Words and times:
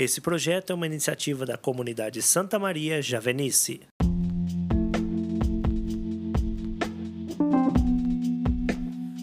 Esse 0.00 0.18
projeto 0.18 0.70
é 0.70 0.74
uma 0.74 0.86
iniciativa 0.86 1.44
da 1.44 1.58
comunidade 1.58 2.22
Santa 2.22 2.58
Maria 2.58 3.02
Javenice. 3.02 3.82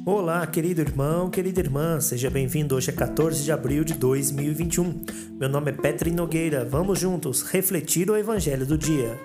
Olá, 0.06 0.46
querido 0.46 0.82
irmão, 0.82 1.32
querida 1.32 1.60
irmã, 1.62 2.00
seja 2.00 2.30
bem-vindo. 2.30 2.76
Hoje 2.76 2.92
é 2.92 2.94
14 2.94 3.44
de 3.44 3.52
abril 3.52 3.84
de 3.84 3.96
2021. 3.96 5.04
Meu 5.40 5.50
nome 5.50 5.72
é 5.72 5.74
Petri 5.74 6.12
Nogueira. 6.12 6.64
Vamos 6.64 7.00
juntos 7.00 7.42
refletir 7.42 8.12
o 8.12 8.16
Evangelho 8.16 8.68
do 8.68 8.78
dia. 8.78 9.20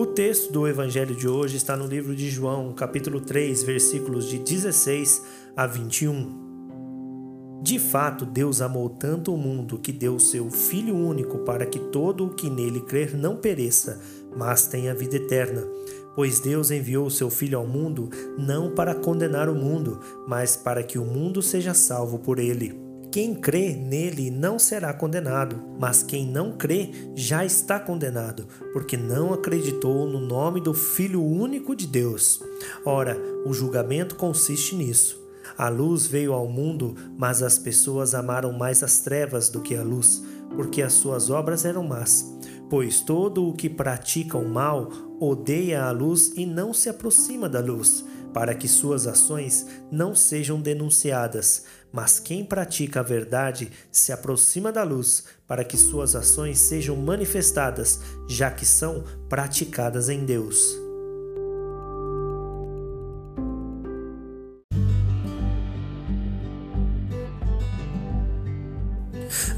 O 0.00 0.06
texto 0.06 0.50
do 0.50 0.66
Evangelho 0.66 1.14
de 1.14 1.28
hoje 1.28 1.58
está 1.58 1.76
no 1.76 1.86
livro 1.86 2.16
de 2.16 2.30
João, 2.30 2.72
capítulo 2.72 3.20
3, 3.20 3.62
versículos 3.64 4.26
de 4.30 4.38
16 4.38 5.22
a 5.54 5.66
21. 5.66 7.60
De 7.62 7.78
fato, 7.78 8.24
Deus 8.24 8.62
amou 8.62 8.88
tanto 8.88 9.34
o 9.34 9.36
mundo 9.36 9.78
que 9.78 9.92
deu 9.92 10.18
seu 10.18 10.50
Filho 10.50 10.96
único 10.96 11.40
para 11.40 11.66
que 11.66 11.78
todo 11.78 12.24
o 12.24 12.30
que 12.30 12.48
nele 12.48 12.80
crer 12.80 13.14
não 13.14 13.36
pereça, 13.36 14.00
mas 14.34 14.66
tenha 14.66 14.94
vida 14.94 15.16
eterna. 15.16 15.68
Pois 16.16 16.40
Deus 16.40 16.70
enviou 16.70 17.10
seu 17.10 17.28
Filho 17.28 17.58
ao 17.58 17.66
mundo 17.66 18.08
não 18.38 18.70
para 18.70 18.94
condenar 18.94 19.50
o 19.50 19.54
mundo, 19.54 20.00
mas 20.26 20.56
para 20.56 20.82
que 20.82 20.98
o 20.98 21.04
mundo 21.04 21.42
seja 21.42 21.74
salvo 21.74 22.18
por 22.20 22.38
ele. 22.38 22.89
Quem 23.10 23.34
crê 23.34 23.74
nele 23.74 24.30
não 24.30 24.56
será 24.56 24.94
condenado, 24.94 25.60
mas 25.80 26.00
quem 26.00 26.24
não 26.24 26.52
crê 26.52 26.90
já 27.12 27.44
está 27.44 27.80
condenado, 27.80 28.46
porque 28.72 28.96
não 28.96 29.34
acreditou 29.34 30.06
no 30.06 30.20
nome 30.20 30.60
do 30.60 30.72
Filho 30.72 31.20
único 31.20 31.74
de 31.74 31.88
Deus. 31.88 32.40
Ora, 32.84 33.18
o 33.44 33.52
julgamento 33.52 34.14
consiste 34.14 34.76
nisso. 34.76 35.20
A 35.58 35.68
luz 35.68 36.06
veio 36.06 36.32
ao 36.32 36.46
mundo, 36.46 36.94
mas 37.18 37.42
as 37.42 37.58
pessoas 37.58 38.14
amaram 38.14 38.52
mais 38.52 38.80
as 38.84 39.00
trevas 39.00 39.48
do 39.48 39.60
que 39.60 39.74
a 39.74 39.82
luz, 39.82 40.22
porque 40.54 40.80
as 40.80 40.92
suas 40.92 41.30
obras 41.30 41.64
eram 41.64 41.82
más. 41.82 42.38
Pois 42.70 43.00
todo 43.00 43.44
o 43.44 43.54
que 43.54 43.68
pratica 43.68 44.38
o 44.38 44.48
mal 44.48 44.88
odeia 45.18 45.82
a 45.82 45.90
luz 45.90 46.32
e 46.36 46.46
não 46.46 46.72
se 46.72 46.88
aproxima 46.88 47.48
da 47.48 47.58
luz, 47.58 48.04
para 48.32 48.54
que 48.54 48.68
suas 48.68 49.06
ações 49.06 49.66
não 49.90 50.14
sejam 50.14 50.60
denunciadas. 50.60 51.64
Mas 51.92 52.20
quem 52.20 52.44
pratica 52.44 53.00
a 53.00 53.02
verdade 53.02 53.70
se 53.90 54.12
aproxima 54.12 54.70
da 54.70 54.82
luz, 54.82 55.24
para 55.46 55.64
que 55.64 55.76
suas 55.76 56.14
ações 56.14 56.58
sejam 56.58 56.96
manifestadas, 56.96 58.00
já 58.28 58.50
que 58.50 58.64
são 58.64 59.04
praticadas 59.28 60.08
em 60.08 60.24
Deus. 60.24 60.90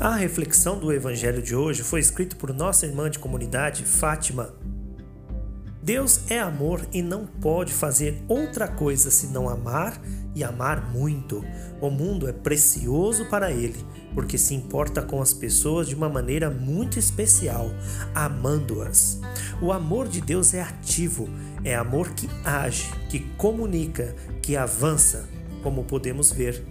A 0.02 0.16
reflexão 0.16 0.80
do 0.80 0.92
Evangelho 0.92 1.40
de 1.40 1.54
hoje 1.54 1.84
foi 1.84 2.00
escrita 2.00 2.34
por 2.34 2.52
nossa 2.52 2.86
irmã 2.86 3.08
de 3.08 3.20
comunidade, 3.20 3.84
Fátima. 3.84 4.61
Deus 5.82 6.20
é 6.30 6.38
amor 6.38 6.80
e 6.92 7.02
não 7.02 7.26
pode 7.26 7.72
fazer 7.72 8.22
outra 8.28 8.68
coisa 8.68 9.10
senão 9.10 9.48
amar 9.48 10.00
e 10.32 10.44
amar 10.44 10.92
muito. 10.92 11.44
O 11.80 11.90
mundo 11.90 12.28
é 12.28 12.32
precioso 12.32 13.24
para 13.24 13.50
ele, 13.50 13.84
porque 14.14 14.38
se 14.38 14.54
importa 14.54 15.02
com 15.02 15.20
as 15.20 15.34
pessoas 15.34 15.88
de 15.88 15.96
uma 15.96 16.08
maneira 16.08 16.48
muito 16.48 17.00
especial, 17.00 17.68
amando-as. 18.14 19.20
O 19.60 19.72
amor 19.72 20.06
de 20.06 20.20
Deus 20.20 20.54
é 20.54 20.62
ativo, 20.62 21.28
é 21.64 21.74
amor 21.74 22.10
que 22.10 22.30
age, 22.44 22.88
que 23.10 23.18
comunica, 23.36 24.14
que 24.40 24.56
avança, 24.56 25.28
como 25.64 25.82
podemos 25.82 26.30
ver 26.30 26.64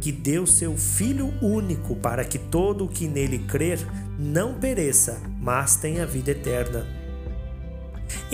que 0.00 0.12
deu 0.12 0.46
seu 0.46 0.76
Filho 0.76 1.32
único 1.40 1.96
para 1.96 2.26
que 2.26 2.38
todo 2.38 2.84
o 2.84 2.88
que 2.88 3.08
nele 3.08 3.38
crer 3.38 3.78
não 4.18 4.52
pereça, 4.52 5.18
mas 5.40 5.76
tenha 5.76 6.04
vida 6.04 6.30
eterna. 6.30 7.03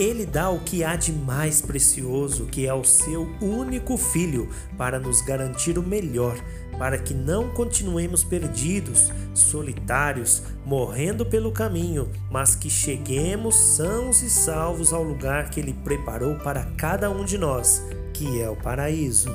Ele 0.00 0.25
dá 0.25 0.49
o 0.49 0.61
que 0.61 0.83
há 0.83 0.97
de 0.97 1.12
mais 1.12 1.61
precioso, 1.61 2.47
que 2.47 2.66
é 2.66 2.72
o 2.72 2.83
seu 2.83 3.28
único 3.38 3.99
Filho, 3.99 4.49
para 4.78 4.99
nos 4.99 5.21
garantir 5.21 5.78
o 5.78 5.83
melhor, 5.83 6.43
para 6.78 6.97
que 6.97 7.12
não 7.12 7.50
continuemos 7.50 8.25
perdidos, 8.25 9.12
solitários, 9.34 10.43
morrendo 10.65 11.27
pelo 11.27 11.53
caminho, 11.53 12.09
mas 12.31 12.55
que 12.55 12.71
cheguemos 12.71 13.55
sãos 13.55 14.22
e 14.22 14.31
salvos 14.31 14.91
ao 14.94 15.03
lugar 15.03 15.50
que 15.50 15.60
Ele 15.60 15.75
preparou 15.84 16.34
para 16.37 16.65
cada 16.78 17.10
um 17.10 17.22
de 17.22 17.37
nós, 17.37 17.83
que 18.15 18.41
é 18.41 18.49
o 18.49 18.56
paraíso. 18.56 19.28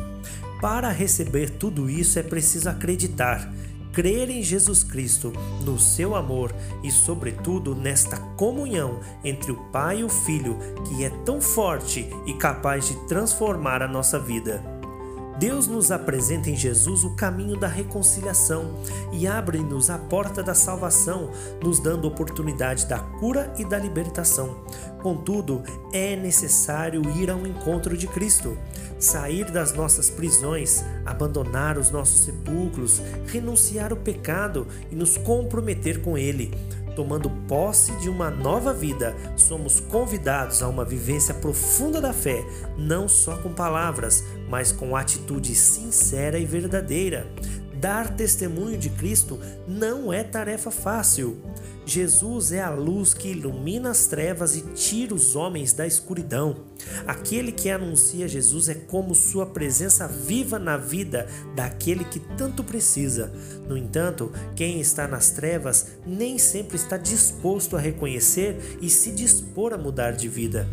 Para 0.59 0.89
receber 0.89 1.51
tudo 1.51 1.87
isso 1.87 2.17
é 2.17 2.23
preciso 2.23 2.69
acreditar, 2.69 3.53
crer 3.95 4.29
em 4.29 4.44
Jesus 4.44 4.83
Cristo, 4.83 5.31
no 5.63 5.79
seu 5.79 6.16
amor 6.16 6.53
e, 6.83 6.91
sobretudo, 6.91 7.73
nesta 7.73 8.17
comunhão 8.35 9.00
entre 9.23 9.53
o 9.53 9.56
Pai 9.72 10.01
e 10.01 10.03
o 10.03 10.09
Filho 10.09 10.57
que 10.85 11.06
é 11.06 11.09
tão 11.23 11.39
forte 11.39 12.09
e 12.25 12.34
capaz 12.34 12.89
de 12.89 13.07
transformar 13.07 13.81
a 13.81 13.88
nossa 13.88 14.19
vida. 14.19 14.74
Deus 15.38 15.68
nos 15.68 15.91
apresenta 15.91 16.50
em 16.50 16.56
Jesus 16.56 17.03
o 17.03 17.13
caminho 17.16 17.57
da 17.57 17.68
reconciliação 17.68 18.75
e 19.12 19.28
abre-nos 19.28 19.90
a 19.90 19.97
porta 19.97 20.41
da 20.41 20.53
salvação, 20.53 21.29
nos 21.62 21.79
dando 21.79 22.07
oportunidade 22.07 22.85
da 22.85 23.00
cura 23.00 23.53
e 23.57 23.66
da 23.66 23.78
libertação. 23.78 24.63
Contudo, 25.01 25.62
é 25.91 26.16
necessário 26.16 27.01
ir 27.18 27.29
ao 27.29 27.46
encontro 27.46 27.97
de 27.97 28.07
Cristo, 28.07 28.57
sair 28.97 29.51
das 29.51 29.73
nossas 29.73 30.09
prisões, 30.09 30.84
abandonar 31.06 31.78
os 31.78 31.91
nossos 31.91 32.23
sepulcros, 32.23 33.02
renunciar 33.28 33.91
ao 33.91 33.97
pecado 33.97 34.66
e 34.90 34.96
nos 34.96 35.17
comprometer 35.17 36.02
com 36.02 36.17
Ele 36.17 36.53
tomando 36.95 37.29
posse 37.47 37.91
de 37.97 38.09
uma 38.09 38.29
nova 38.29 38.73
vida, 38.73 39.16
somos 39.35 39.79
convidados 39.79 40.63
a 40.63 40.67
uma 40.67 40.85
vivência 40.85 41.33
profunda 41.33 42.00
da 42.00 42.13
fé, 42.13 42.44
não 42.78 43.07
só 43.07 43.38
com 43.38 43.53
palavras, 43.53 44.23
mas 44.50 44.72
com 44.72 44.95
atitude 44.95 45.53
sincera 45.53 46.39
e 46.39 46.45
verdadeira. 46.45 47.28
Dar 47.73 48.16
testemunho 48.16 48.78
de 48.78 48.89
Cristo 48.89 49.39
não 49.67 50.11
é 50.11 50.23
tarefa 50.23 50.72
fácil. 50.72 51.41
Jesus 51.85 52.51
é 52.51 52.62
a 52.62 52.72
luz 52.72 53.13
que 53.13 53.29
ilumina 53.29 53.91
as 53.91 54.07
trevas 54.07 54.56
e 54.56 54.62
tira 54.73 55.13
os 55.13 55.35
homens 55.35 55.72
da 55.72 55.85
escuridão. 55.85 56.66
Aquele 57.06 57.51
que 57.51 57.69
anuncia 57.69 58.28
Jesus 58.28 58.69
é 58.69 58.73
como 58.73 59.13
sua 59.13 59.46
presença 59.46 60.07
viva 60.07 60.57
na 60.57 60.78
vida 60.78 61.28
daquele 61.56 62.03
que 62.03 62.19
tanto 62.19 62.63
precisa. 62.63 63.31
No 63.68 63.78
entanto, 63.78 64.31
quem 64.56 64.81
está 64.81 65.07
nas 65.07 65.29
trevas 65.29 65.88
nem 66.06 66.40
sempre 66.40 66.75
está 66.75 66.97
disposto 66.97 67.78
a 67.78 67.79
reconhecer 67.79 68.78
e 68.81 68.90
se 68.90 69.12
dispor 69.12 69.72
a 69.72 69.78
mudar 69.78 70.13
de 70.13 70.28
vida. 70.28 70.67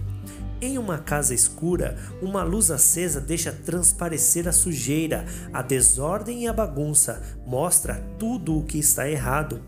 Em 0.62 0.78
uma 0.78 0.96
casa 0.96 1.34
escura, 1.34 1.98
uma 2.22 2.44
luz 2.44 2.70
acesa 2.70 3.20
deixa 3.20 3.50
transparecer 3.50 4.46
a 4.46 4.52
sujeira, 4.52 5.26
a 5.52 5.60
desordem 5.60 6.44
e 6.44 6.48
a 6.48 6.52
bagunça, 6.52 7.20
mostra 7.44 8.02
tudo 8.16 8.56
o 8.56 8.62
que 8.62 8.78
está 8.78 9.10
errado. 9.10 9.60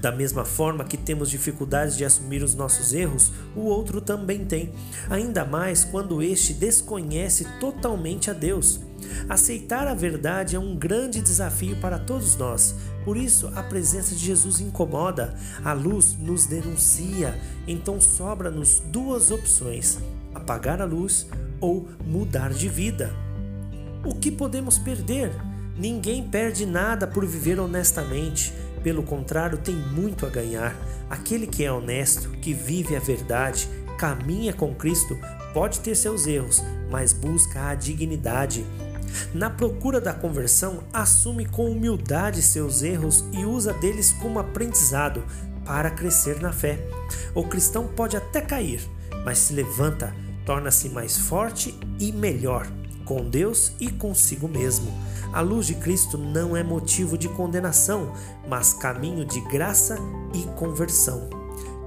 Da 0.00 0.12
mesma 0.12 0.44
forma 0.44 0.84
que 0.84 0.96
temos 0.96 1.30
dificuldades 1.30 1.96
de 1.96 2.04
assumir 2.04 2.42
os 2.42 2.54
nossos 2.54 2.92
erros, 2.92 3.32
o 3.54 3.60
outro 3.60 4.00
também 4.00 4.44
tem, 4.44 4.72
ainda 5.10 5.44
mais 5.44 5.84
quando 5.84 6.22
este 6.22 6.52
desconhece 6.52 7.46
totalmente 7.58 8.30
a 8.30 8.32
Deus. 8.32 8.80
Aceitar 9.28 9.86
a 9.86 9.94
verdade 9.94 10.56
é 10.56 10.58
um 10.58 10.76
grande 10.76 11.20
desafio 11.20 11.76
para 11.76 11.98
todos 11.98 12.36
nós. 12.36 12.74
Por 13.04 13.16
isso, 13.16 13.50
a 13.54 13.62
presença 13.62 14.14
de 14.14 14.24
Jesus 14.24 14.60
incomoda, 14.60 15.34
a 15.64 15.72
luz 15.72 16.16
nos 16.18 16.46
denuncia. 16.46 17.38
Então, 17.66 18.00
sobra-nos 18.00 18.80
duas 18.80 19.30
opções: 19.30 19.98
apagar 20.34 20.82
a 20.82 20.84
luz 20.84 21.26
ou 21.60 21.88
mudar 22.06 22.52
de 22.52 22.68
vida. 22.68 23.12
O 24.04 24.14
que 24.14 24.30
podemos 24.30 24.78
perder? 24.78 25.47
Ninguém 25.78 26.28
perde 26.28 26.66
nada 26.66 27.06
por 27.06 27.24
viver 27.24 27.60
honestamente. 27.60 28.52
Pelo 28.82 29.04
contrário, 29.04 29.58
tem 29.58 29.76
muito 29.76 30.26
a 30.26 30.28
ganhar. 30.28 30.74
Aquele 31.08 31.46
que 31.46 31.64
é 31.64 31.70
honesto, 31.70 32.30
que 32.42 32.52
vive 32.52 32.96
a 32.96 33.00
verdade, 33.00 33.68
caminha 33.96 34.52
com 34.52 34.74
Cristo, 34.74 35.16
pode 35.54 35.78
ter 35.78 35.94
seus 35.94 36.26
erros, 36.26 36.62
mas 36.90 37.12
busca 37.12 37.68
a 37.68 37.74
dignidade. 37.76 38.66
Na 39.32 39.48
procura 39.48 40.00
da 40.00 40.12
conversão, 40.12 40.82
assume 40.92 41.46
com 41.46 41.70
humildade 41.70 42.42
seus 42.42 42.82
erros 42.82 43.24
e 43.32 43.44
usa 43.44 43.72
deles 43.72 44.12
como 44.20 44.40
aprendizado 44.40 45.24
para 45.64 45.90
crescer 45.90 46.40
na 46.40 46.52
fé. 46.52 46.78
O 47.34 47.44
cristão 47.44 47.86
pode 47.86 48.16
até 48.16 48.40
cair, 48.40 48.80
mas 49.24 49.38
se 49.38 49.52
levanta, 49.52 50.14
torna-se 50.44 50.88
mais 50.88 51.16
forte 51.16 51.78
e 51.98 52.12
melhor 52.12 52.66
com 53.08 53.24
Deus 53.24 53.72
e 53.80 53.90
consigo 53.90 54.46
mesmo. 54.46 54.92
A 55.32 55.40
luz 55.40 55.66
de 55.66 55.74
Cristo 55.74 56.18
não 56.18 56.54
é 56.54 56.62
motivo 56.62 57.16
de 57.16 57.26
condenação, 57.30 58.12
mas 58.46 58.74
caminho 58.74 59.24
de 59.24 59.40
graça 59.40 59.96
e 60.34 60.42
conversão. 60.58 61.30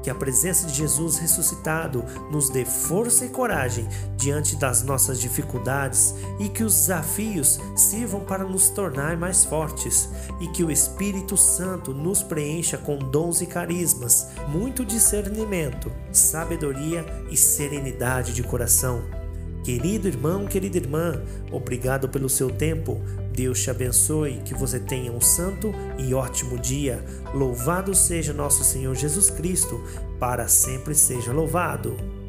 Que 0.02 0.10
a 0.10 0.16
presença 0.16 0.66
de 0.66 0.74
Jesus 0.74 1.20
ressuscitado 1.20 2.04
nos 2.32 2.50
dê 2.50 2.66
força 2.66 3.24
e 3.24 3.30
coragem 3.30 3.88
diante 4.18 4.56
das 4.56 4.82
nossas 4.82 5.20
dificuldades 5.20 6.16
e 6.40 6.50
que 6.50 6.64
os 6.64 6.74
desafios 6.74 7.60
sirvam 7.76 8.22
para 8.22 8.44
nos 8.44 8.70
tornar 8.70 9.16
mais 9.16 9.46
fortes 9.46 10.10
e 10.40 10.48
que 10.48 10.64
o 10.64 10.72
Espírito 10.72 11.38
Santo 11.38 11.94
nos 11.94 12.24
preencha 12.24 12.80
com 12.80 12.98
dons 12.98 13.42
e 13.42 13.46
carismas, 13.46 14.30
muito 14.48 14.84
discernimento, 14.84 15.92
sabedoria 16.12 17.06
e 17.30 17.38
serenidade 17.38 18.34
de 18.34 18.42
coração. 18.42 19.21
Querido 19.64 20.08
irmão, 20.08 20.48
querida 20.48 20.78
irmã, 20.78 21.22
obrigado 21.52 22.10
pelo 22.10 22.28
seu 22.28 22.50
tempo. 22.50 23.00
Deus 23.32 23.62
te 23.62 23.70
abençoe, 23.70 24.42
que 24.44 24.56
você 24.56 24.80
tenha 24.80 25.12
um 25.12 25.22
santo 25.22 25.74
e 26.00 26.14
ótimo 26.14 26.58
dia. 26.58 27.04
Louvado 27.34 27.94
seja 27.94 28.34
nosso 28.34 28.64
Senhor 28.64 28.96
Jesus 28.96 29.30
Cristo, 29.30 29.84
para 30.20 30.48
sempre 30.48 30.96
seja 30.96 31.32
louvado. 31.32 32.21